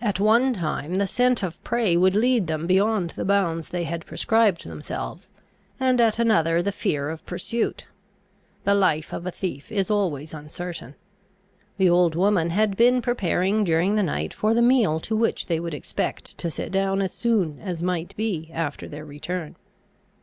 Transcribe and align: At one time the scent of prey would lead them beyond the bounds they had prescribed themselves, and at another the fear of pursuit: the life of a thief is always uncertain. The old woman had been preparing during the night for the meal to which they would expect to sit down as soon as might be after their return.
At 0.00 0.18
one 0.18 0.54
time 0.54 0.94
the 0.94 1.06
scent 1.06 1.42
of 1.42 1.62
prey 1.62 1.94
would 1.94 2.14
lead 2.14 2.46
them 2.46 2.66
beyond 2.66 3.10
the 3.10 3.26
bounds 3.26 3.68
they 3.68 3.84
had 3.84 4.06
prescribed 4.06 4.64
themselves, 4.66 5.32
and 5.78 6.00
at 6.00 6.18
another 6.18 6.62
the 6.62 6.72
fear 6.72 7.10
of 7.10 7.26
pursuit: 7.26 7.84
the 8.64 8.72
life 8.74 9.12
of 9.12 9.26
a 9.26 9.30
thief 9.30 9.70
is 9.70 9.90
always 9.90 10.32
uncertain. 10.32 10.94
The 11.76 11.90
old 11.90 12.14
woman 12.14 12.48
had 12.48 12.74
been 12.74 13.02
preparing 13.02 13.62
during 13.62 13.96
the 13.96 14.02
night 14.02 14.32
for 14.32 14.54
the 14.54 14.62
meal 14.62 14.98
to 15.00 15.14
which 15.14 15.44
they 15.44 15.60
would 15.60 15.74
expect 15.74 16.38
to 16.38 16.50
sit 16.50 16.72
down 16.72 17.02
as 17.02 17.12
soon 17.12 17.58
as 17.60 17.82
might 17.82 18.16
be 18.16 18.48
after 18.54 18.88
their 18.88 19.04
return. 19.04 19.56